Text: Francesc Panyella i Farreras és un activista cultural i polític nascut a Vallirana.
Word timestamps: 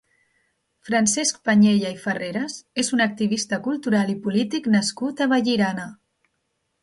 Francesc 0.87 1.35
Panyella 1.49 1.91
i 1.97 1.99
Farreras 2.05 2.55
és 2.83 2.89
un 2.97 3.05
activista 3.05 3.61
cultural 3.67 4.11
i 4.13 4.17
polític 4.23 4.71
nascut 4.77 5.21
a 5.21 5.27
Vallirana. 5.35 5.87